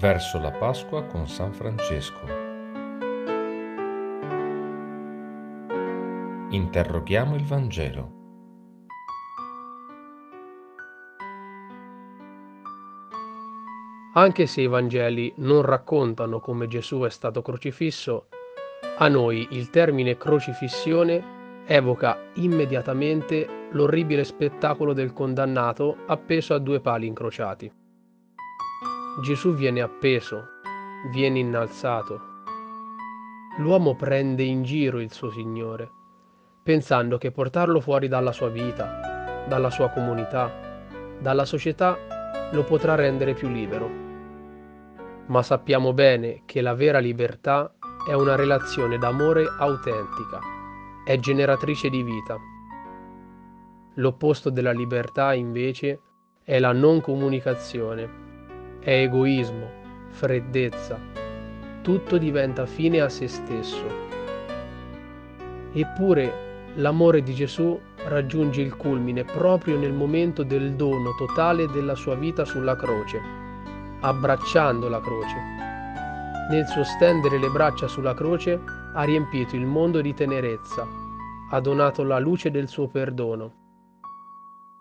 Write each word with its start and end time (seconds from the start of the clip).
verso 0.00 0.40
la 0.40 0.50
Pasqua 0.50 1.04
con 1.04 1.28
San 1.28 1.52
Francesco. 1.52 2.24
Interroghiamo 6.48 7.34
il 7.34 7.44
Vangelo. 7.44 8.18
Anche 14.14 14.46
se 14.46 14.62
i 14.62 14.66
Vangeli 14.66 15.34
non 15.36 15.60
raccontano 15.60 16.40
come 16.40 16.66
Gesù 16.66 17.00
è 17.02 17.10
stato 17.10 17.42
crocifisso, 17.42 18.28
a 18.96 19.06
noi 19.08 19.48
il 19.50 19.68
termine 19.68 20.16
crocifissione 20.16 21.62
evoca 21.66 22.18
immediatamente 22.36 23.68
l'orribile 23.72 24.24
spettacolo 24.24 24.94
del 24.94 25.12
condannato 25.12 25.98
appeso 26.06 26.54
a 26.54 26.58
due 26.58 26.80
pali 26.80 27.06
incrociati. 27.06 27.70
Gesù 29.18 29.54
viene 29.54 29.82
appeso, 29.82 30.46
viene 31.10 31.40
innalzato. 31.40 32.20
L'uomo 33.58 33.96
prende 33.96 34.44
in 34.44 34.62
giro 34.62 35.00
il 35.00 35.12
suo 35.12 35.30
Signore, 35.30 35.90
pensando 36.62 37.18
che 37.18 37.32
portarlo 37.32 37.80
fuori 37.80 38.06
dalla 38.06 38.30
sua 38.30 38.48
vita, 38.48 39.44
dalla 39.48 39.68
sua 39.68 39.88
comunità, 39.88 40.50
dalla 41.18 41.44
società 41.44 41.98
lo 42.52 42.62
potrà 42.62 42.94
rendere 42.94 43.34
più 43.34 43.48
libero. 43.48 43.90
Ma 45.26 45.42
sappiamo 45.42 45.92
bene 45.92 46.42
che 46.46 46.60
la 46.60 46.74
vera 46.74 47.00
libertà 47.00 47.74
è 48.08 48.12
una 48.12 48.36
relazione 48.36 48.96
d'amore 48.96 49.44
autentica, 49.58 50.38
è 51.04 51.18
generatrice 51.18 51.90
di 51.90 52.02
vita. 52.04 52.36
L'opposto 53.94 54.50
della 54.50 54.72
libertà, 54.72 55.34
invece, 55.34 56.00
è 56.44 56.60
la 56.60 56.72
non 56.72 57.00
comunicazione 57.00 58.28
è 58.80 59.02
egoismo, 59.02 59.68
freddezza, 60.08 60.98
tutto 61.82 62.16
diventa 62.16 62.64
fine 62.64 63.00
a 63.00 63.10
se 63.10 63.28
stesso. 63.28 63.84
Eppure 65.72 66.72
l'amore 66.76 67.22
di 67.22 67.34
Gesù 67.34 67.78
raggiunge 68.04 68.62
il 68.62 68.74
culmine 68.76 69.24
proprio 69.24 69.76
nel 69.78 69.92
momento 69.92 70.42
del 70.42 70.72
dono 70.74 71.14
totale 71.18 71.66
della 71.68 71.94
sua 71.94 72.14
vita 72.14 72.44
sulla 72.46 72.74
croce, 72.74 73.20
abbracciando 74.00 74.88
la 74.88 75.00
croce. 75.00 75.36
Nel 76.50 76.66
suo 76.66 76.82
stendere 76.82 77.38
le 77.38 77.50
braccia 77.50 77.86
sulla 77.86 78.14
croce 78.14 78.58
ha 78.94 79.02
riempito 79.04 79.56
il 79.56 79.66
mondo 79.66 80.00
di 80.00 80.14
tenerezza, 80.14 80.86
ha 81.50 81.60
donato 81.60 82.02
la 82.02 82.18
luce 82.18 82.50
del 82.50 82.66
suo 82.66 82.88
perdono. 82.88 83.58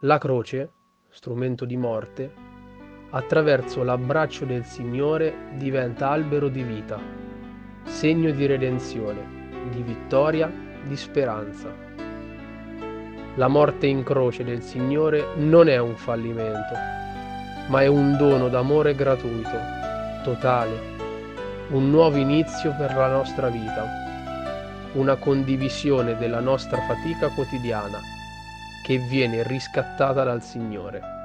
La 0.00 0.18
croce, 0.18 0.72
strumento 1.10 1.64
di 1.64 1.76
morte, 1.76 2.51
attraverso 3.14 3.82
l'abbraccio 3.82 4.44
del 4.44 4.64
Signore 4.64 5.34
diventa 5.54 6.10
albero 6.10 6.48
di 6.48 6.62
vita, 6.62 6.98
segno 7.84 8.30
di 8.30 8.46
redenzione, 8.46 9.50
di 9.70 9.82
vittoria, 9.82 10.50
di 10.82 10.96
speranza. 10.96 11.68
La 13.34 13.48
morte 13.48 13.86
in 13.86 14.02
croce 14.02 14.44
del 14.44 14.62
Signore 14.62 15.34
non 15.36 15.68
è 15.68 15.78
un 15.78 15.94
fallimento, 15.94 16.74
ma 17.68 17.82
è 17.82 17.86
un 17.86 18.16
dono 18.16 18.48
d'amore 18.48 18.94
gratuito, 18.94 19.58
totale, 20.24 20.90
un 21.68 21.90
nuovo 21.90 22.16
inizio 22.16 22.74
per 22.76 22.94
la 22.94 23.08
nostra 23.08 23.48
vita, 23.48 23.84
una 24.92 25.16
condivisione 25.16 26.16
della 26.16 26.40
nostra 26.40 26.78
fatica 26.86 27.28
quotidiana 27.28 27.98
che 28.84 28.98
viene 28.98 29.42
riscattata 29.42 30.24
dal 30.24 30.42
Signore. 30.42 31.21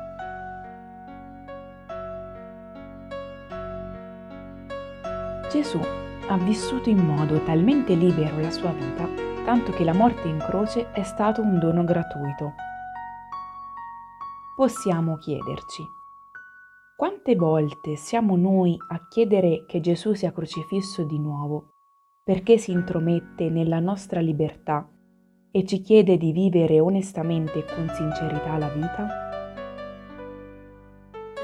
Gesù 5.57 5.79
ha 6.27 6.37
vissuto 6.37 6.87
in 6.89 6.99
modo 6.99 7.41
talmente 7.41 7.95
libero 7.95 8.39
la 8.39 8.51
sua 8.51 8.71
vita, 8.73 9.09
tanto 9.43 9.71
che 9.71 9.83
la 9.83 9.93
morte 9.93 10.27
in 10.27 10.37
croce 10.37 10.91
è 10.91 11.01
stato 11.01 11.41
un 11.41 11.57
dono 11.57 11.83
gratuito. 11.83 12.53
Possiamo 14.55 15.17
chiederci, 15.17 15.83
quante 16.95 17.35
volte 17.35 17.95
siamo 17.95 18.35
noi 18.35 18.77
a 18.89 19.07
chiedere 19.07 19.65
che 19.65 19.79
Gesù 19.79 20.13
sia 20.13 20.31
crocifisso 20.31 21.01
di 21.01 21.17
nuovo, 21.17 21.71
perché 22.23 22.59
si 22.59 22.69
intromette 22.71 23.49
nella 23.49 23.79
nostra 23.79 24.19
libertà 24.19 24.87
e 25.49 25.65
ci 25.65 25.81
chiede 25.81 26.17
di 26.17 26.33
vivere 26.33 26.79
onestamente 26.79 27.65
e 27.65 27.73
con 27.73 27.89
sincerità 27.95 28.59
la 28.59 28.69
vita? 28.69 29.07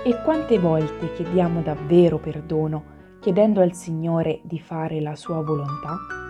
E 0.04 0.22
quante 0.22 0.60
volte 0.60 1.14
chiediamo 1.14 1.64
davvero 1.64 2.20
perdono 2.20 2.93
chiedendo 3.24 3.62
al 3.62 3.74
Signore 3.74 4.42
di 4.44 4.60
fare 4.60 5.00
la 5.00 5.16
sua 5.16 5.42
volontà? 5.42 6.23